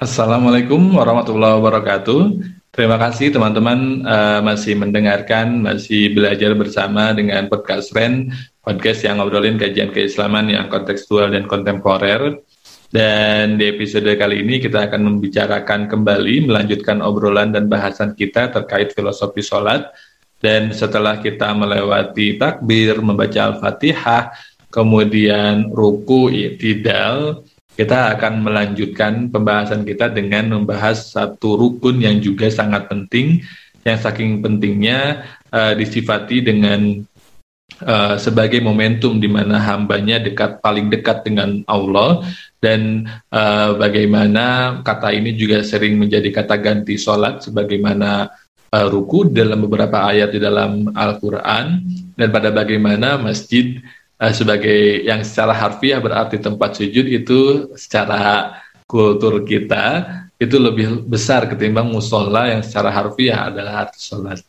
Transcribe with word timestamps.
Assalamualaikum 0.00 0.96
warahmatullahi 0.96 1.60
wabarakatuh. 1.60 2.20
Terima 2.72 2.96
kasih 2.96 3.36
teman-teman 3.36 4.00
uh, 4.08 4.40
masih 4.40 4.72
mendengarkan, 4.72 5.60
masih 5.60 6.16
belajar 6.16 6.56
bersama 6.56 7.12
dengan 7.12 7.52
podcast 7.52 7.92
Ren, 7.92 8.32
podcast 8.64 9.04
yang 9.04 9.20
ngobrolin 9.20 9.60
kajian 9.60 9.92
keislaman 9.92 10.48
yang 10.48 10.72
kontekstual 10.72 11.28
dan 11.28 11.44
kontemporer. 11.44 12.40
Dan 12.88 13.60
di 13.60 13.68
episode 13.68 14.08
kali 14.16 14.40
ini 14.40 14.56
kita 14.56 14.88
akan 14.88 15.04
membicarakan 15.04 15.84
kembali, 15.84 16.48
melanjutkan 16.48 17.04
obrolan 17.04 17.52
dan 17.52 17.68
bahasan 17.68 18.16
kita 18.16 18.48
terkait 18.56 18.96
filosofi 18.96 19.44
sholat. 19.44 19.84
Dan 20.40 20.72
setelah 20.72 21.20
kita 21.20 21.52
melewati 21.52 22.40
takbir, 22.40 23.04
membaca 23.04 23.52
Al-Fatihah, 23.52 24.32
kemudian 24.72 25.68
ruku, 25.68 26.32
itidal, 26.32 27.44
kita 27.80 28.12
akan 28.12 28.44
melanjutkan 28.44 29.32
pembahasan 29.32 29.88
kita 29.88 30.12
dengan 30.12 30.52
membahas 30.52 31.16
satu 31.16 31.56
rukun 31.56 31.96
yang 32.04 32.20
juga 32.20 32.52
sangat 32.52 32.92
penting, 32.92 33.40
yang 33.88 33.96
saking 33.96 34.44
pentingnya 34.44 35.24
uh, 35.48 35.72
disifati 35.72 36.44
dengan 36.44 37.00
uh, 37.80 38.20
sebagai 38.20 38.60
momentum 38.60 39.16
di 39.16 39.32
mana 39.32 39.56
hambanya 39.64 40.20
dekat 40.20 40.60
paling 40.60 40.92
dekat 40.92 41.24
dengan 41.24 41.64
Allah. 41.64 42.20
Dan 42.60 43.08
uh, 43.32 43.72
bagaimana 43.80 44.76
kata 44.84 45.16
ini 45.16 45.32
juga 45.32 45.64
sering 45.64 45.96
menjadi 45.96 46.28
kata 46.28 46.60
ganti 46.60 47.00
sholat 47.00 47.40
sebagaimana 47.48 48.28
uh, 48.76 48.86
ruku 48.92 49.32
dalam 49.32 49.64
beberapa 49.64 50.04
ayat 50.04 50.36
di 50.36 50.40
dalam 50.44 50.92
Al-Quran. 50.92 51.80
Dan 52.12 52.28
pada 52.28 52.52
bagaimana 52.52 53.16
masjid 53.16 53.80
uh, 54.20 54.32
sebagai 54.36 55.08
yang 55.08 55.24
secara 55.24 55.56
harfiah 55.56 55.98
berarti 55.98 56.36
tempat 56.36 56.76
sujud 56.76 57.08
itu 57.08 57.72
secara 57.74 58.60
kultur 58.84 59.42
kita 59.48 60.04
itu 60.36 60.56
lebih 60.56 61.04
besar 61.08 61.48
ketimbang 61.48 61.88
musola 61.88 62.48
yang 62.48 62.60
secara 62.64 62.92
harfiah 62.92 63.48
adalah 63.48 63.88
arti 63.88 64.00
sholat. 64.00 64.40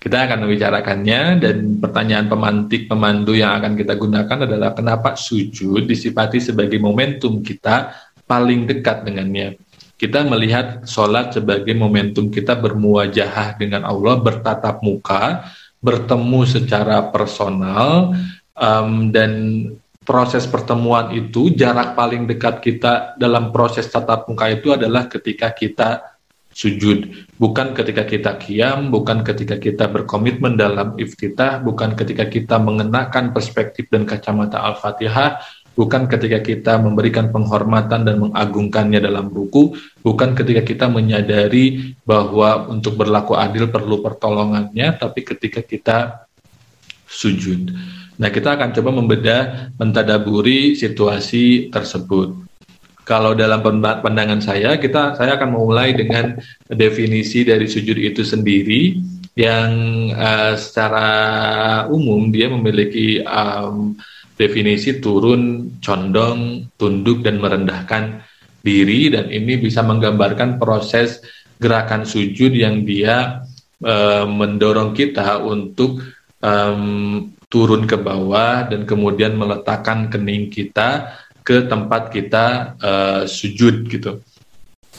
Kita 0.00 0.28
akan 0.28 0.44
membicarakannya 0.44 1.20
dan 1.40 1.56
pertanyaan 1.80 2.28
pemantik 2.28 2.92
pemandu 2.92 3.32
yang 3.32 3.56
akan 3.56 3.72
kita 3.72 3.96
gunakan 3.96 4.38
adalah 4.44 4.76
kenapa 4.76 5.16
sujud 5.16 5.88
disifati 5.88 6.44
sebagai 6.44 6.76
momentum 6.76 7.40
kita 7.40 7.92
paling 8.28 8.68
dekat 8.68 9.04
dengannya. 9.04 9.56
Kita 9.96 10.20
melihat 10.28 10.84
sholat 10.84 11.32
sebagai 11.32 11.72
momentum 11.72 12.28
kita 12.28 12.52
bermuajahah 12.52 13.56
dengan 13.56 13.88
Allah, 13.88 14.20
bertatap 14.20 14.84
muka, 14.84 15.48
bertemu 15.80 16.40
secara 16.44 17.00
personal, 17.08 18.12
um, 18.58 19.10
dan 19.10 19.30
proses 20.04 20.44
pertemuan 20.44 21.10
itu 21.16 21.50
jarak 21.56 21.96
paling 21.96 22.28
dekat 22.28 22.60
kita 22.60 23.16
dalam 23.16 23.50
proses 23.50 23.88
tatap 23.88 24.28
muka 24.28 24.52
itu 24.52 24.74
adalah 24.76 25.08
ketika 25.08 25.50
kita 25.50 26.14
sujud. 26.54 27.26
Bukan 27.34 27.74
ketika 27.74 28.06
kita 28.06 28.38
kiam 28.38 28.94
bukan 28.94 29.26
ketika 29.26 29.58
kita 29.58 29.90
berkomitmen 29.90 30.54
dalam 30.54 30.94
iftitah 30.94 31.58
bukan 31.58 31.98
ketika 31.98 32.30
kita 32.30 32.62
mengenakan 32.62 33.34
perspektif 33.34 33.90
dan 33.90 34.06
kacamata 34.06 34.62
al-fatihah 34.62 35.42
bukan 35.74 36.06
ketika 36.06 36.38
kita 36.38 36.78
memberikan 36.78 37.34
penghormatan 37.34 38.06
dan 38.06 38.16
mengagungkannya 38.22 39.02
dalam 39.02 39.26
buku, 39.26 39.74
bukan 40.06 40.32
ketika 40.38 40.62
kita 40.62 40.86
menyadari 40.86 41.98
bahwa 42.06 42.70
untuk 42.70 42.94
berlaku 42.94 43.34
adil 43.34 43.68
perlu 43.68 44.00
pertolongannya, 44.00 44.94
tapi 44.94 45.26
ketika 45.26 45.60
kita 45.60 46.26
sujud. 47.14 47.70
Nah, 48.18 48.30
kita 48.30 48.58
akan 48.58 48.74
coba 48.74 48.90
membedah, 48.94 49.42
mentadaburi 49.78 50.74
situasi 50.74 51.70
tersebut. 51.70 52.34
Kalau 53.04 53.36
dalam 53.36 53.60
pandangan 54.00 54.40
saya, 54.40 54.80
kita 54.80 55.14
saya 55.14 55.36
akan 55.36 55.54
memulai 55.54 55.92
dengan 55.92 56.40
definisi 56.66 57.44
dari 57.44 57.68
sujud 57.68 58.00
itu 58.00 58.24
sendiri 58.24 58.96
yang 59.34 59.70
uh, 60.14 60.54
secara 60.56 61.08
umum 61.90 62.30
dia 62.30 62.48
memiliki 62.48 63.20
um, 63.26 63.98
definisi 64.38 65.02
turun, 65.02 65.74
condong, 65.82 66.70
tunduk 66.78 67.20
dan 67.26 67.42
merendahkan 67.42 68.24
diri 68.64 69.12
dan 69.12 69.28
ini 69.28 69.60
bisa 69.60 69.84
menggambarkan 69.84 70.56
proses 70.56 71.20
gerakan 71.60 72.08
sujud 72.08 72.56
yang 72.56 72.88
dia 72.88 73.44
uh, 73.84 74.24
mendorong 74.24 74.96
kita 74.96 75.44
untuk 75.44 76.00
um, 76.44 76.84
turun 77.48 77.88
ke 77.88 77.96
bawah 77.96 78.68
dan 78.68 78.84
kemudian 78.84 79.32
meletakkan 79.32 80.12
kening 80.12 80.52
kita 80.52 81.16
ke 81.40 81.64
tempat 81.64 82.12
kita 82.12 82.76
uh, 82.80 83.22
sujud 83.24 83.88
gitu. 83.88 84.20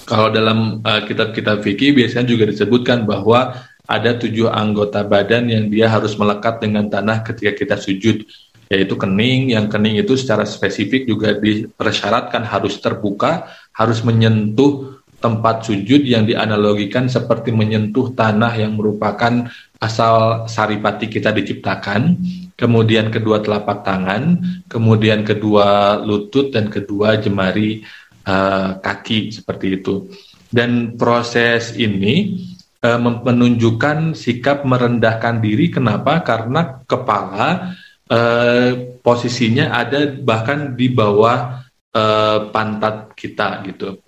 Kalau 0.05 0.29
dalam 0.29 0.81
uh, 0.85 1.01
kitab-kitab 1.05 1.61
fikih 1.65 1.97
biasanya 1.97 2.29
juga 2.29 2.45
disebutkan 2.49 3.05
bahwa 3.05 3.57
ada 3.85 4.17
tujuh 4.17 4.49
anggota 4.49 5.05
badan 5.05 5.49
yang 5.49 5.65
dia 5.69 5.89
harus 5.89 6.17
melekat 6.17 6.61
dengan 6.61 6.89
tanah 6.89 7.21
ketika 7.21 7.53
kita 7.53 7.75
sujud, 7.77 8.25
yaitu 8.69 8.95
kening. 8.97 9.53
Yang 9.53 9.77
kening 9.77 9.95
itu 10.01 10.13
secara 10.17 10.45
spesifik 10.45 11.05
juga 11.05 11.37
dipersyaratkan 11.37 12.45
harus 12.45 12.77
terbuka, 12.81 13.49
harus 13.73 14.01
menyentuh 14.01 15.01
tempat 15.17 15.65
sujud 15.65 16.05
yang 16.05 16.27
dianalogikan 16.27 17.09
seperti 17.09 17.49
menyentuh 17.55 18.13
tanah 18.13 18.53
yang 18.55 18.77
merupakan 18.77 19.49
asal 19.79 20.45
saripati 20.45 21.09
kita 21.09 21.33
diciptakan 21.33 22.17
kemudian 22.55 23.11
kedua 23.11 23.43
telapak 23.43 23.83
tangan, 23.83 24.39
kemudian 24.71 25.27
kedua 25.27 25.99
lutut 26.01 26.55
dan 26.55 26.71
kedua 26.71 27.19
jemari 27.19 27.83
uh, 28.25 28.79
kaki 28.79 29.35
seperti 29.35 29.79
itu. 29.79 30.07
Dan 30.47 30.95
proses 30.95 31.75
ini 31.75 32.39
uh, 32.79 32.99
menunjukkan 32.99 34.15
sikap 34.15 34.63
merendahkan 34.63 35.43
diri. 35.43 35.67
Kenapa? 35.67 36.23
Karena 36.23 36.79
kepala 36.87 37.75
uh, 38.07 38.71
posisinya 39.03 39.75
ada 39.75 40.07
bahkan 40.15 40.79
di 40.79 40.87
bawah 40.87 41.59
uh, 41.91 42.39
pantat 42.55 43.11
kita 43.19 43.67
gitu. 43.67 43.99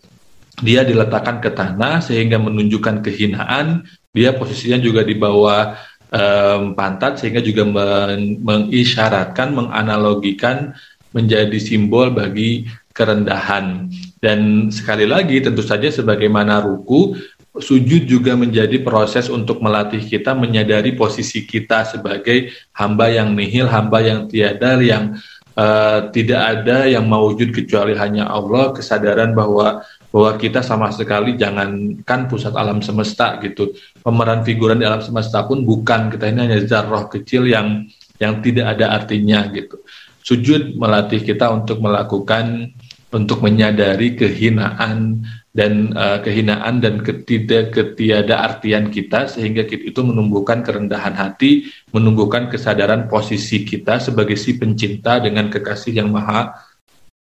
Dia 0.57 0.81
diletakkan 0.81 1.37
ke 1.37 1.53
tanah 1.53 2.01
sehingga 2.01 2.41
menunjukkan 2.41 3.05
kehinaan. 3.05 3.85
Dia 4.09 4.33
posisinya 4.33 4.81
juga 4.81 5.05
di 5.05 5.13
bawah 5.13 5.77
um, 6.09 6.73
pantat 6.73 7.21
sehingga 7.21 7.45
juga 7.45 7.61
men 7.61 8.41
mengisyaratkan, 8.41 9.53
menganalogikan 9.53 10.73
menjadi 11.13 11.57
simbol 11.61 12.09
bagi 12.09 12.65
kerendahan. 12.93 13.89
Dan 14.17 14.69
sekali 14.73 15.05
lagi 15.05 15.37
tentu 15.45 15.61
saja 15.61 15.85
sebagaimana 15.93 16.65
ruku, 16.65 17.13
sujud 17.57 18.09
juga 18.09 18.33
menjadi 18.33 18.81
proses 18.81 19.29
untuk 19.29 19.61
melatih 19.61 20.01
kita 20.01 20.33
menyadari 20.33 20.93
posisi 20.97 21.45
kita 21.45 21.85
sebagai 21.85 22.53
hamba 22.73 23.09
yang 23.13 23.33
nihil, 23.37 23.69
hamba 23.69 24.01
yang 24.01 24.25
tiada, 24.25 24.77
yang 24.81 25.17
uh, 25.57 26.09
tidak 26.13 26.41
ada 26.41 26.85
yang 26.89 27.05
mewujud 27.05 27.53
kecuali 27.53 27.97
hanya 27.97 28.29
Allah, 28.29 28.73
kesadaran 28.73 29.33
bahwa 29.33 29.85
bahwa 30.17 30.33
kita 30.33 30.65
sama 30.65 30.89
sekali 30.89 31.37
jangankan 31.37 32.25
pusat 32.25 32.57
alam 32.57 32.81
semesta 32.81 33.37
gitu. 33.37 33.69
Pemeran 34.01 34.41
figuran 34.41 34.81
di 34.81 34.85
alam 34.89 35.05
semesta 35.05 35.45
pun 35.45 35.61
bukan 35.61 36.09
kita 36.09 36.33
ini 36.33 36.49
hanya 36.49 36.57
zarroh 36.65 37.05
kecil 37.05 37.45
yang 37.45 37.85
yang 38.17 38.41
tidak 38.41 38.73
ada 38.73 38.97
artinya 38.97 39.45
gitu. 39.53 39.77
Sujud 40.25 40.73
melatih 40.73 41.21
kita 41.21 41.53
untuk 41.53 41.85
melakukan 41.85 42.73
untuk 43.13 43.45
menyadari 43.45 44.17
kehinaan 44.17 45.21
dan 45.53 45.93
uh, 45.93 46.17
kehinaan 46.25 46.81
dan 46.81 47.05
ketidak 47.05 47.77
ketiada 47.77 48.41
artian 48.41 48.89
kita 48.89 49.29
sehingga 49.29 49.69
kita 49.69 49.93
itu 49.93 50.01
menumbuhkan 50.01 50.65
kerendahan 50.65 51.13
hati 51.13 51.69
menumbuhkan 51.93 52.49
kesadaran 52.49 53.05
posisi 53.05 53.61
kita 53.61 54.01
sebagai 54.01 54.33
si 54.33 54.57
pencinta 54.57 55.21
dengan 55.21 55.53
kekasih 55.53 55.93
yang 56.01 56.09
maha 56.09 56.57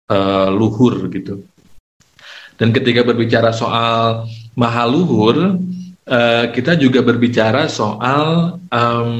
uh, 0.07 0.47
luhur 0.47 1.11
gitu 1.11 1.43
dan 2.55 2.71
ketika 2.71 3.03
berbicara 3.03 3.51
soal 3.51 4.27
mahal 4.55 4.95
luhur, 4.95 5.59
uh, 6.07 6.45
kita 6.55 6.79
juga 6.79 7.03
berbicara 7.03 7.67
soal 7.67 8.57
um, 8.71 9.11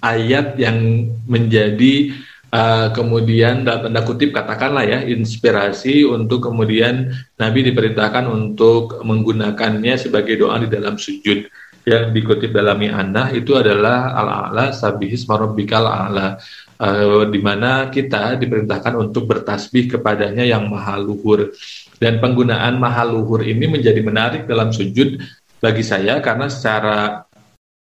ayat 0.00 0.56
yang 0.56 1.08
menjadi 1.28 2.16
uh, 2.48 2.88
kemudian 2.96 3.68
dalam 3.68 3.92
tanda 3.92 4.00
kutip 4.08 4.32
katakanlah 4.32 4.88
ya 4.88 4.98
inspirasi 5.04 6.08
untuk 6.08 6.48
kemudian 6.48 7.12
Nabi 7.36 7.68
diperintahkan 7.68 8.24
untuk 8.24 9.04
menggunakannya 9.04 10.00
sebagai 10.00 10.40
doa 10.40 10.56
di 10.64 10.68
dalam 10.72 10.96
sujud. 10.96 11.44
Yang 11.80 12.12
dikutip 12.12 12.52
dalam 12.52 12.76
Mi'anah 12.76 13.32
itu 13.32 13.56
adalah 13.56 14.12
al-a'la 14.12 14.68
sabihis 14.68 15.24
marabbikal 15.24 15.88
a'la. 15.88 16.36
Uh, 16.80 17.28
di 17.28 17.40
mana 17.40 17.92
kita 17.92 18.40
diperintahkan 18.40 18.96
untuk 18.96 19.28
bertasbih 19.28 19.96
kepadanya 19.96 20.48
yang 20.48 20.64
maha 20.64 20.96
luhur 20.96 21.52
dan 22.00 22.16
penggunaan 22.16 22.80
mahal 22.80 23.12
luhur 23.12 23.44
ini 23.44 23.68
menjadi 23.68 24.00
menarik 24.00 24.48
dalam 24.48 24.72
sujud 24.72 25.20
bagi 25.60 25.84
saya 25.84 26.24
karena 26.24 26.48
secara 26.48 27.28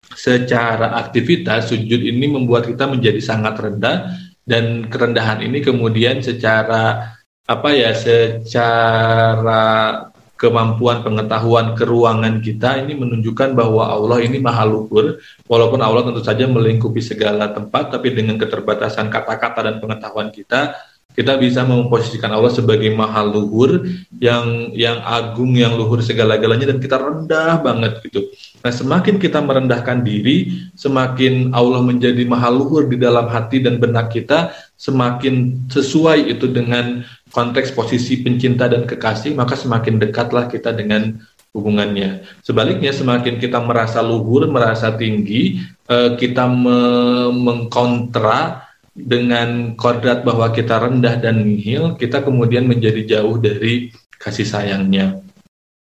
secara 0.08 0.96
aktivitas 1.04 1.68
sujud 1.68 2.00
ini 2.00 2.24
membuat 2.24 2.64
kita 2.64 2.88
menjadi 2.88 3.20
sangat 3.20 3.60
rendah. 3.60 4.24
Dan 4.46 4.86
kerendahan 4.86 5.42
ini 5.42 5.58
kemudian 5.58 6.22
secara 6.22 7.12
apa 7.44 7.68
ya 7.74 7.90
secara 7.98 9.64
kemampuan 10.38 11.02
pengetahuan 11.02 11.74
keruangan 11.74 12.38
kita 12.38 12.78
ini 12.86 12.94
menunjukkan 12.94 13.58
bahwa 13.58 13.90
Allah 13.90 14.22
ini 14.22 14.38
maha 14.38 14.62
luhur. 14.62 15.18
Walaupun 15.50 15.82
Allah 15.82 16.06
tentu 16.06 16.22
saja 16.22 16.46
melingkupi 16.46 17.02
segala 17.02 17.50
tempat 17.50 17.98
tapi 17.98 18.14
dengan 18.14 18.38
keterbatasan 18.38 19.10
kata-kata 19.10 19.66
dan 19.66 19.76
pengetahuan 19.82 20.30
kita 20.30 20.78
kita 21.16 21.40
bisa 21.40 21.64
memposisikan 21.64 22.28
Allah 22.28 22.52
sebagai 22.52 22.92
maha 22.92 23.24
luhur 23.24 23.88
yang 24.20 24.68
yang 24.76 25.00
agung 25.00 25.56
yang 25.56 25.72
luhur 25.72 26.04
segala-galanya 26.04 26.76
dan 26.76 26.78
kita 26.78 27.00
rendah 27.00 27.56
banget 27.64 28.04
gitu. 28.04 28.28
Nah, 28.60 28.68
semakin 28.68 29.16
kita 29.16 29.40
merendahkan 29.40 30.04
diri, 30.04 30.68
semakin 30.76 31.56
Allah 31.56 31.80
menjadi 31.80 32.20
maha 32.28 32.52
luhur 32.52 32.84
di 32.84 33.00
dalam 33.00 33.32
hati 33.32 33.64
dan 33.64 33.80
benak 33.80 34.12
kita, 34.12 34.52
semakin 34.76 35.64
sesuai 35.72 36.36
itu 36.36 36.52
dengan 36.52 37.00
konteks 37.32 37.72
posisi 37.72 38.20
pencinta 38.20 38.68
dan 38.68 38.84
kekasih, 38.84 39.32
maka 39.32 39.56
semakin 39.56 39.96
dekatlah 39.96 40.52
kita 40.52 40.76
dengan 40.76 41.16
hubungannya. 41.56 42.28
Sebaliknya, 42.44 42.92
semakin 42.92 43.40
kita 43.40 43.56
merasa 43.64 44.04
luhur, 44.04 44.44
merasa 44.52 44.92
tinggi, 44.92 45.64
eh, 45.88 46.10
kita 46.20 46.44
mengkontra 47.32 48.65
dengan 48.96 49.76
kodrat 49.76 50.24
bahwa 50.24 50.48
kita 50.48 50.80
rendah 50.80 51.20
dan 51.20 51.44
nihil, 51.44 52.00
kita 52.00 52.24
kemudian 52.24 52.64
menjadi 52.64 53.20
jauh 53.20 53.36
dari 53.36 53.92
kasih 54.16 54.48
sayangnya. 54.48 55.20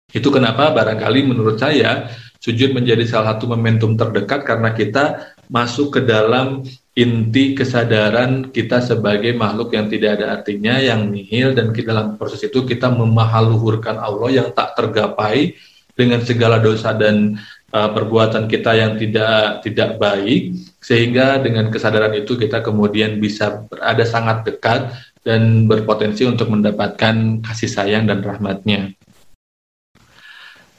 Itu 0.08 0.32
kenapa 0.32 0.72
barangkali 0.72 1.20
menurut 1.28 1.60
saya 1.60 2.08
sujud 2.40 2.72
menjadi 2.72 3.04
salah 3.04 3.36
satu 3.36 3.52
momentum 3.52 3.96
terdekat 3.96 4.44
karena 4.44 4.72
kita 4.72 5.36
masuk 5.52 5.96
ke 5.96 6.00
dalam 6.04 6.64
inti 6.96 7.52
kesadaran 7.52 8.48
kita 8.48 8.80
sebagai 8.80 9.36
makhluk 9.36 9.74
yang 9.76 9.90
tidak 9.92 10.20
ada 10.20 10.40
artinya, 10.40 10.80
yang 10.80 11.10
nihil 11.12 11.52
dan 11.52 11.72
di 11.72 11.82
dalam 11.84 12.16
proses 12.16 12.40
itu 12.44 12.64
kita 12.64 12.88
memahaluhurkan 12.88 14.00
Allah 14.00 14.44
yang 14.44 14.48
tak 14.52 14.76
tergapai 14.78 15.56
dengan 15.94 16.22
segala 16.22 16.58
dosa 16.58 16.94
dan 16.94 17.38
uh, 17.74 17.90
perbuatan 17.90 18.46
kita 18.46 18.78
yang 18.78 18.94
tidak 18.94 19.66
tidak 19.66 19.98
baik 19.98 20.54
sehingga 20.78 21.42
dengan 21.42 21.68
kesadaran 21.74 22.14
itu 22.14 22.38
kita 22.38 22.62
kemudian 22.62 23.18
bisa 23.18 23.66
berada 23.66 24.06
sangat 24.06 24.46
dekat 24.46 24.94
dan 25.26 25.66
berpotensi 25.66 26.22
untuk 26.28 26.52
mendapatkan 26.52 27.42
kasih 27.42 27.70
sayang 27.72 28.04
dan 28.06 28.20
rahmatnya. 28.22 28.92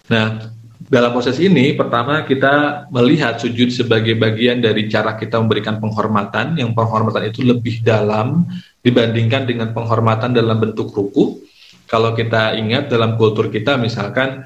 Nah, 0.05 0.53
dalam 0.85 1.17
proses 1.17 1.41
ini 1.41 1.73
pertama 1.73 2.21
kita 2.29 2.85
melihat 2.93 3.41
sujud 3.41 3.73
sebagai 3.73 4.13
bagian 4.13 4.61
dari 4.61 4.85
cara 4.85 5.17
kita 5.17 5.41
memberikan 5.41 5.81
penghormatan 5.81 6.61
yang 6.61 6.77
penghormatan 6.77 7.25
itu 7.25 7.41
lebih 7.41 7.81
dalam 7.81 8.45
dibandingkan 8.85 9.49
dengan 9.49 9.73
penghormatan 9.73 10.37
dalam 10.37 10.61
bentuk 10.61 10.93
ruku. 10.93 11.41
Kalau 11.89 12.13
kita 12.13 12.53
ingat 12.53 12.93
dalam 12.93 13.17
kultur 13.17 13.49
kita 13.49 13.81
misalkan 13.81 14.45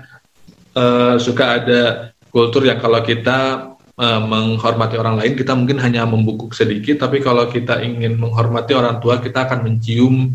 uh, 0.79 1.19
suka 1.19 1.59
ada 1.59 1.81
kultur 2.29 2.65
yang 2.65 2.77
kalau 2.77 3.01
kita 3.01 3.71
uh, 3.99 4.21
menghormati 4.23 4.95
orang 4.95 5.19
lain 5.19 5.33
kita 5.35 5.53
mungkin 5.53 5.77
hanya 5.83 6.07
membungkuk 6.07 6.55
sedikit 6.55 7.05
tapi 7.05 7.19
kalau 7.19 7.49
kita 7.51 7.83
ingin 7.83 8.15
menghormati 8.15 8.73
orang 8.73 9.03
tua 9.03 9.19
kita 9.19 9.45
akan 9.49 9.67
mencium 9.67 10.31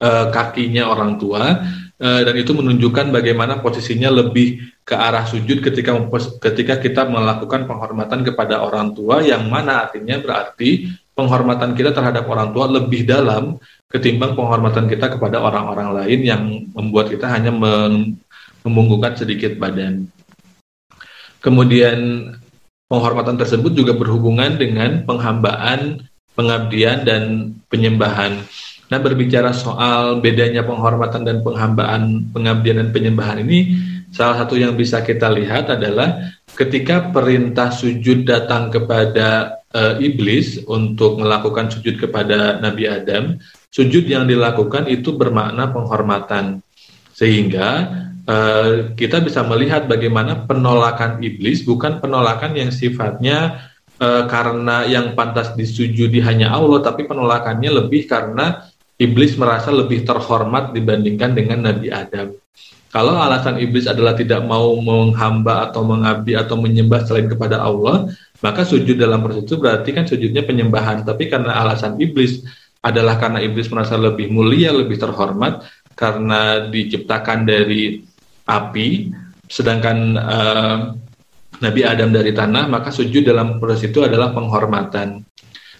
uh, 0.00 0.32
kakinya 0.32 0.88
orang 0.88 1.20
tua 1.20 1.62
uh, 2.00 2.20
dan 2.24 2.34
itu 2.34 2.56
menunjukkan 2.56 3.12
bagaimana 3.12 3.60
posisinya 3.60 4.08
lebih 4.08 4.72
ke 4.82 4.94
arah 4.98 5.22
sujud 5.28 5.62
ketika 5.62 5.94
ketika 6.42 6.74
kita 6.82 7.02
melakukan 7.06 7.70
penghormatan 7.70 8.26
kepada 8.26 8.64
orang 8.64 8.96
tua 8.96 9.22
yang 9.22 9.46
mana 9.46 9.86
artinya 9.86 10.18
berarti 10.18 10.90
penghormatan 11.12 11.76
kita 11.76 11.92
terhadap 11.92 12.24
orang 12.26 12.50
tua 12.50 12.66
lebih 12.66 13.04
dalam 13.04 13.60
ketimbang 13.92 14.32
penghormatan 14.32 14.88
kita 14.88 15.12
kepada 15.12 15.38
orang-orang 15.44 15.92
lain 16.02 16.20
yang 16.24 16.42
membuat 16.72 17.12
kita 17.12 17.28
hanya 17.28 17.52
membungkukkan 18.64 19.20
sedikit 19.20 19.60
badan. 19.60 20.08
Kemudian 21.42 22.30
penghormatan 22.86 23.34
tersebut 23.34 23.74
juga 23.74 23.98
berhubungan 23.98 24.54
dengan 24.54 25.02
penghambaan, 25.02 26.06
pengabdian, 26.38 27.02
dan 27.02 27.22
penyembahan. 27.66 28.46
Nah, 28.92 28.98
berbicara 29.00 29.50
soal 29.50 30.22
bedanya 30.22 30.62
penghormatan 30.62 31.26
dan 31.26 31.42
penghambaan, 31.42 32.30
pengabdian, 32.30 32.78
dan 32.78 32.88
penyembahan 32.94 33.42
ini, 33.42 33.74
salah 34.14 34.44
satu 34.44 34.54
yang 34.54 34.78
bisa 34.78 35.02
kita 35.02 35.32
lihat 35.32 35.72
adalah 35.72 36.30
ketika 36.52 37.08
perintah 37.10 37.72
sujud 37.72 38.28
datang 38.28 38.68
kepada 38.68 39.58
e, 39.72 40.04
iblis 40.04 40.60
untuk 40.68 41.24
melakukan 41.24 41.72
sujud 41.72 41.96
kepada 41.96 42.60
Nabi 42.60 42.84
Adam, 42.84 43.40
sujud 43.72 44.04
yang 44.04 44.28
dilakukan 44.28 44.86
itu 44.92 45.16
bermakna 45.16 45.72
penghormatan. 45.72 46.60
Sehingga 47.16 47.88
uh, 48.26 48.94
kita 48.94 49.22
bisa 49.22 49.42
melihat 49.46 49.86
bagaimana 49.86 50.46
penolakan 50.46 51.22
iblis 51.22 51.66
bukan 51.66 51.98
penolakan 51.98 52.54
yang 52.54 52.70
sifatnya 52.70 53.70
uh, 53.98 54.24
karena 54.30 54.86
yang 54.86 55.14
pantas 55.18 55.54
disujudi 55.54 56.22
hanya 56.22 56.54
Allah, 56.54 56.82
tapi 56.82 57.06
penolakannya 57.06 57.70
lebih 57.82 58.06
karena 58.10 58.66
iblis 58.98 59.34
merasa 59.34 59.74
lebih 59.74 60.06
terhormat 60.06 60.70
dibandingkan 60.70 61.34
dengan 61.34 61.72
Nabi 61.72 61.90
Adam. 61.90 62.34
Kalau 62.92 63.16
alasan 63.16 63.56
iblis 63.56 63.88
adalah 63.88 64.12
tidak 64.12 64.44
mau 64.44 64.76
menghamba 64.76 65.64
atau 65.64 65.80
mengabdi 65.80 66.36
atau 66.36 66.60
menyembah 66.60 67.08
selain 67.08 67.24
kepada 67.24 67.64
Allah, 67.64 68.12
maka 68.44 68.68
sujud 68.68 69.00
dalam 69.00 69.24
proses 69.24 69.48
itu 69.48 69.56
berarti 69.56 69.96
kan 69.96 70.04
sujudnya 70.04 70.44
penyembahan. 70.44 71.00
Tapi 71.00 71.32
karena 71.32 71.56
alasan 71.56 71.96
iblis 71.96 72.44
adalah 72.84 73.16
karena 73.16 73.40
iblis 73.40 73.72
merasa 73.72 73.96
lebih 73.96 74.28
mulia, 74.28 74.76
lebih 74.76 75.00
terhormat, 75.00 75.64
karena 75.96 76.68
diciptakan 76.68 77.48
dari 77.48 78.04
api, 78.46 79.12
sedangkan 79.46 79.98
uh, 80.18 80.78
Nabi 81.62 81.80
Adam 81.86 82.10
dari 82.10 82.34
tanah, 82.34 82.66
maka 82.66 82.90
sujud 82.90 83.22
dalam 83.22 83.62
proses 83.62 83.86
itu 83.86 84.02
adalah 84.02 84.34
penghormatan. 84.34 85.22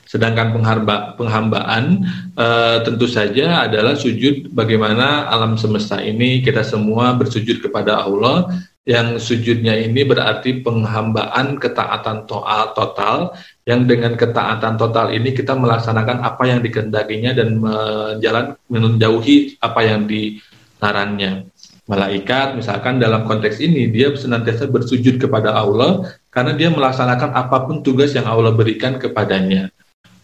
Sedangkan 0.07 0.53
penghamba, 0.53 1.17
penghambaan 1.17 2.05
uh, 2.37 2.85
tentu 2.85 3.09
saja 3.09 3.65
adalah 3.65 3.97
sujud 3.97 4.53
bagaimana 4.53 5.25
alam 5.33 5.57
semesta 5.57 6.05
ini 6.05 6.45
kita 6.45 6.61
semua 6.61 7.17
bersujud 7.17 7.65
kepada 7.65 8.05
Allah 8.05 8.53
yang 8.83 9.17
sujudnya 9.17 9.79
ini 9.79 10.03
berarti 10.03 10.59
penghambaan 10.59 11.55
ketaatan 11.57 12.27
total 12.27 12.75
total 12.75 13.19
yang 13.63 13.87
dengan 13.87 14.19
ketaatan 14.19 14.75
total 14.75 15.15
ini 15.15 15.31
kita 15.31 15.55
melaksanakan 15.55 16.19
apa 16.19 16.43
yang 16.51 16.59
dikehendakinya 16.67 17.31
dan 17.31 17.63
menjalan 17.63 18.59
menjauhi 18.67 19.55
apa 19.63 19.81
yang 19.87 20.11
dilarangnya 20.11 21.47
malaikat 21.93 22.57
misalkan 22.57 22.97
dalam 22.97 23.29
konteks 23.29 23.61
ini 23.61 23.93
dia 23.93 24.09
senantiasa 24.17 24.65
bersujud 24.73 25.21
kepada 25.21 25.53
Allah 25.53 26.09
karena 26.33 26.57
dia 26.57 26.73
melaksanakan 26.73 27.37
apa 27.37 27.69
pun 27.69 27.85
tugas 27.85 28.17
yang 28.17 28.25
Allah 28.25 28.57
berikan 28.57 28.97
kepadanya. 28.97 29.69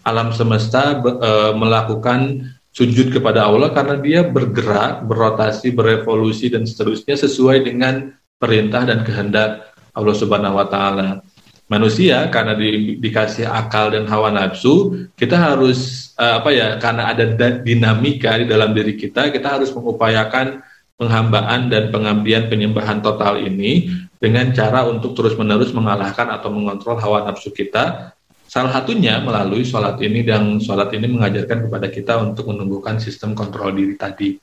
Alam 0.08 0.32
semesta 0.32 0.96
e, 0.96 1.30
melakukan 1.52 2.48
sujud 2.72 3.12
kepada 3.12 3.44
Allah 3.44 3.68
karena 3.76 4.00
dia 4.00 4.24
bergerak, 4.24 5.04
berotasi, 5.04 5.68
berevolusi 5.76 6.48
dan 6.48 6.64
seterusnya 6.64 7.20
sesuai 7.20 7.68
dengan 7.68 8.16
perintah 8.40 8.88
dan 8.88 9.04
kehendak 9.04 9.68
Allah 9.92 10.16
Subhanahu 10.16 10.56
wa 10.56 10.64
taala. 10.64 11.20
Manusia 11.68 12.32
karena 12.32 12.56
di, 12.56 12.96
dikasih 12.96 13.44
akal 13.44 13.92
dan 13.92 14.08
hawa 14.08 14.32
nafsu, 14.32 15.04
kita 15.20 15.36
harus 15.36 16.10
uh, 16.16 16.40
apa 16.40 16.48
ya? 16.48 16.80
Karena 16.80 17.12
ada 17.12 17.28
dinamika 17.60 18.40
di 18.40 18.48
dalam 18.48 18.72
diri 18.72 18.96
kita, 18.96 19.28
kita 19.28 19.60
harus 19.60 19.68
mengupayakan 19.76 20.64
penghambaan 20.98 21.70
dan 21.70 21.94
pengabdian 21.94 22.50
penyembahan 22.50 22.98
total 22.98 23.38
ini 23.38 23.86
dengan 24.18 24.50
cara 24.50 24.82
untuk 24.90 25.14
terus-menerus 25.14 25.70
mengalahkan 25.70 26.26
atau 26.26 26.50
mengontrol 26.50 26.98
hawa 26.98 27.22
nafsu 27.30 27.54
kita. 27.54 28.12
Salah 28.50 28.74
satunya 28.74 29.22
melalui 29.22 29.62
sholat 29.62 30.00
ini 30.02 30.26
dan 30.26 30.58
sholat 30.58 30.90
ini 30.96 31.06
mengajarkan 31.06 31.70
kepada 31.70 31.86
kita 31.86 32.18
untuk 32.18 32.50
menumbuhkan 32.50 32.98
sistem 32.98 33.36
kontrol 33.38 33.70
diri 33.70 33.94
tadi. 33.94 34.34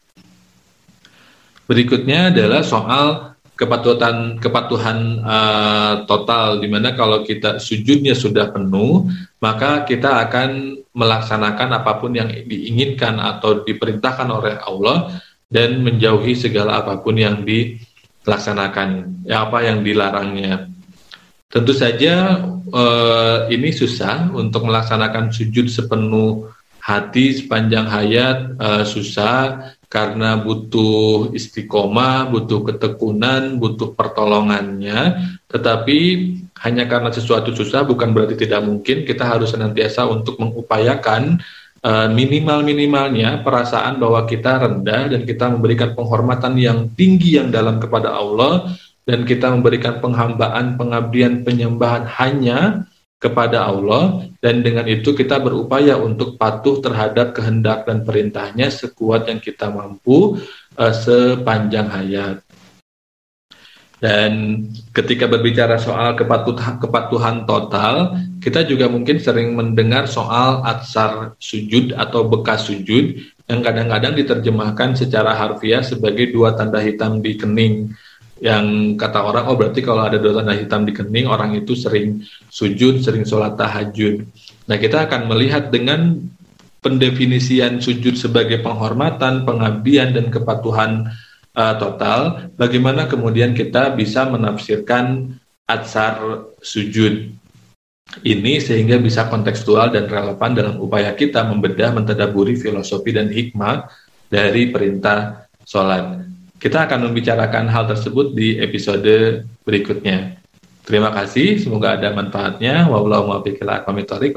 Berikutnya 1.66 2.30
adalah 2.32 2.62
soal 2.62 3.36
kepatuhan 3.58 4.38
kepatuhan 4.38 5.24
uh, 5.24 5.94
total 6.06 6.60
di 6.60 6.68
mana 6.68 6.92
kalau 6.92 7.24
kita 7.24 7.58
sujudnya 7.58 8.12
sudah 8.12 8.52
penuh 8.52 9.08
maka 9.40 9.88
kita 9.88 10.28
akan 10.28 10.84
melaksanakan 10.92 11.70
apa 11.80 11.92
pun 11.96 12.12
yang 12.12 12.28
diinginkan 12.28 13.16
atau 13.16 13.64
diperintahkan 13.64 14.28
oleh 14.28 14.60
Allah 14.60 15.24
dan 15.50 15.82
menjauhi 15.82 16.34
segala 16.34 16.82
apa 16.82 17.00
pun 17.00 17.16
yang 17.16 17.46
dilaksanakan, 17.46 19.22
ya 19.26 19.46
apa 19.46 19.66
yang 19.66 19.86
dilarangnya. 19.86 20.70
Tentu 21.50 21.72
saja 21.72 22.44
eh, 22.68 23.38
ini 23.54 23.70
susah 23.72 24.34
untuk 24.34 24.68
melaksanakan 24.68 25.32
sujud 25.32 25.72
sepenuh 25.72 26.52
hati 26.82 27.34
sepanjang 27.38 27.88
hayat 27.88 28.38
eh, 28.60 28.84
susah 28.86 29.74
karena 29.96 30.36
butuh 30.42 31.32
istiqomah, 31.32 32.28
butuh 32.28 32.68
ketekunan, 32.68 33.56
butuh 33.56 33.96
pertolongannya. 33.96 35.16
Tetapi 35.48 36.00
hanya 36.68 36.84
karena 36.90 37.14
sesuatu 37.16 37.56
susah 37.56 37.88
bukan 37.88 38.12
berarti 38.12 38.36
tidak 38.36 38.66
mungkin. 38.66 39.08
Kita 39.08 39.24
harus 39.24 39.56
senantiasa 39.56 40.04
untuk 40.10 40.36
mengupayakan 40.42 41.40
uh, 41.86 42.08
minimal-minimalnya 42.10 43.46
perasaan 43.46 44.02
bahwa 44.02 44.26
kita 44.26 44.66
rendah 44.66 45.14
dan 45.14 45.22
kita 45.22 45.46
memberikan 45.54 45.94
penghormatan 45.94 46.58
yang 46.58 46.90
tinggi 46.98 47.38
yang 47.38 47.54
dalam 47.54 47.78
kepada 47.78 48.18
Allah 48.18 48.74
dan 49.06 49.22
kita 49.22 49.54
memberikan 49.54 50.02
penghambaan, 50.02 50.82
pengabdian, 50.82 51.46
penyembahan 51.46 52.10
hanya 52.18 52.90
kepada 53.22 53.70
Allah 53.70 54.28
dan 54.42 54.62
dengan 54.62 54.86
itu 54.86 55.18
kita 55.18 55.42
berupaya 55.42 55.98
untuk 55.98 56.38
patuh 56.38 56.78
terhadap 56.78 57.34
kehendak 57.34 57.90
dan 57.90 58.06
perintahnya 58.06 58.70
sekuat 58.70 59.26
yang 59.30 59.42
kita 59.42 59.70
mampu 59.74 60.38
uh, 60.78 60.94
sepanjang 60.94 61.90
hayat. 61.90 62.45
Dan 63.96 64.60
ketika 64.92 65.26
berbicara 65.26 65.80
soal 65.80 66.20
kepatuhan, 66.20 66.84
kepatuhan 66.84 67.48
total, 67.48 68.20
kita 68.44 68.68
juga 68.68 68.92
mungkin 68.92 69.24
sering 69.24 69.56
mendengar 69.56 70.06
soal 70.12 70.62
atsar 70.68 71.40
sujud 71.40 71.96
atau 71.96 72.28
bekas 72.28 72.68
sujud 72.68 73.16
yang 73.48 73.64
kadang-kadang 73.64 74.18
diterjemahkan 74.20 75.00
secara 75.00 75.32
harfiah 75.38 75.80
sebagai 75.86 76.34
dua 76.36 76.58
tanda 76.58 76.84
hitam 76.84 77.24
di 77.24 77.40
kening. 77.40 77.96
Yang 78.36 79.00
kata 79.00 79.20
orang, 79.24 79.48
oh 79.48 79.56
berarti 79.56 79.80
kalau 79.80 80.04
ada 80.04 80.20
dua 80.20 80.44
tanda 80.44 80.52
hitam 80.52 80.84
di 80.84 80.92
kening, 80.92 81.32
orang 81.32 81.56
itu 81.56 81.72
sering 81.72 82.20
sujud, 82.52 83.00
sering 83.00 83.24
sholat 83.24 83.56
tahajud. 83.56 84.28
Nah 84.68 84.76
kita 84.76 85.08
akan 85.08 85.32
melihat 85.32 85.72
dengan 85.72 86.20
pendefinisian 86.84 87.80
sujud 87.80 88.20
sebagai 88.20 88.60
penghormatan, 88.60 89.48
pengabdian, 89.48 90.14
dan 90.14 90.30
kepatuhan 90.30 91.10
uh, 91.56 91.76
total, 91.80 92.52
bagaimana 92.60 93.08
kemudian 93.08 93.56
kita 93.56 93.96
bisa 93.96 94.28
menafsirkan 94.28 95.34
atsar 95.66 96.46
sujud 96.62 97.34
ini 98.22 98.54
sehingga 98.62 99.02
bisa 99.02 99.26
kontekstual 99.28 99.90
dan 99.90 100.06
relevan 100.06 100.54
dalam 100.54 100.76
upaya 100.78 101.10
kita 101.18 101.42
membedah 101.42 101.90
mentadaburi 101.96 102.54
filosofi 102.54 103.10
dan 103.10 103.34
hikmah 103.34 103.90
dari 104.30 104.70
perintah 104.70 105.50
sholat. 105.66 106.22
Kita 106.62 106.86
akan 106.86 107.10
membicarakan 107.10 107.66
hal 107.68 107.90
tersebut 107.90 108.32
di 108.38 108.62
episode 108.62 109.44
berikutnya. 109.66 110.38
Terima 110.86 111.10
kasih, 111.10 111.58
semoga 111.58 111.98
ada 111.98 112.14
manfaatnya. 112.14 112.86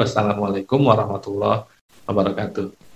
Wassalamualaikum 0.00 0.80
warahmatullahi 0.80 1.68
wabarakatuh. 2.08 2.87